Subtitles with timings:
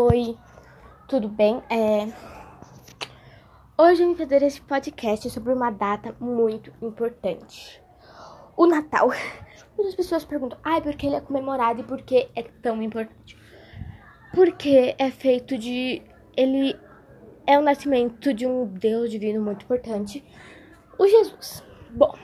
[0.00, 0.38] Oi,
[1.08, 1.60] tudo bem?
[1.68, 2.06] É...
[3.76, 7.82] Hoje eu vim fazer esse podcast sobre uma data muito importante.
[8.56, 9.10] O Natal.
[9.76, 13.36] Muitas pessoas perguntam, ai, por que ele é comemorado e por que é tão importante?
[14.32, 16.00] Porque é feito de.
[16.36, 16.78] Ele
[17.44, 20.24] é o nascimento de um Deus divino muito importante,
[20.96, 21.64] o Jesus.
[21.90, 22.14] Bom,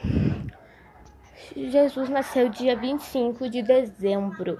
[1.53, 4.57] Jesus nasceu dia 25 de dezembro.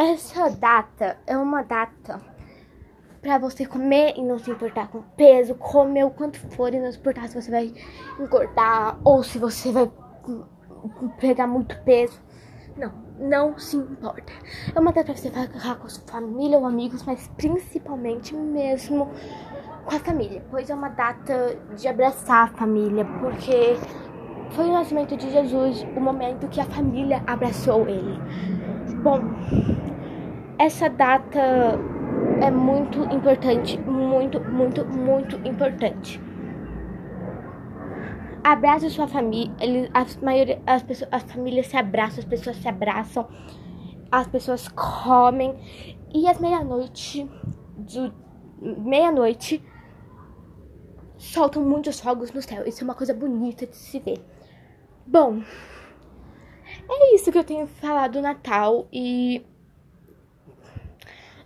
[0.00, 2.22] Essa data é uma data
[3.20, 6.90] para você comer e não se importar com peso, comer o quanto for e não
[6.90, 7.74] se importar se você vai
[8.18, 9.90] engordar ou se você vai
[11.20, 12.18] pegar muito peso.
[12.78, 14.32] Não, não se importa.
[14.74, 19.10] É uma data pra você ficar com sua família ou amigos, mas principalmente mesmo
[19.84, 23.76] com a família, pois é uma data de abraçar a família, porque
[24.52, 28.18] foi o nascimento de Jesus, o momento que a família abraçou ele.
[29.02, 29.20] Bom,
[30.58, 31.40] essa data
[32.42, 36.20] é muito importante, muito, muito, muito importante.
[38.44, 39.54] Abraça sua família,
[39.94, 43.26] as, maioria, as, pessoas, as famílias se abraçam, as pessoas se abraçam,
[44.12, 45.56] as pessoas comem
[46.12, 47.26] e às meia-noite,
[48.60, 49.62] meia-noite,
[51.16, 52.66] soltam muitos fogos no céu.
[52.66, 54.18] Isso é uma coisa bonita de se ver.
[55.06, 55.42] Bom,
[56.92, 59.44] é isso que eu tenho falado do Natal e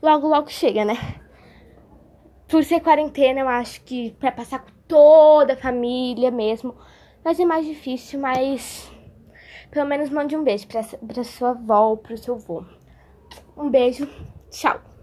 [0.03, 0.95] logo logo chega, né?
[2.49, 6.75] Por ser quarentena, eu acho que para passar com toda a família mesmo,
[7.23, 8.91] vai ser mais difícil, mas
[9.71, 12.65] pelo menos mande um beijo pra, pra sua avó pro seu avô.
[13.57, 14.09] Um beijo,
[14.51, 14.94] tchau!